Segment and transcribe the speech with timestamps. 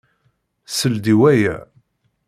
[0.77, 1.55] Sel-d i waya!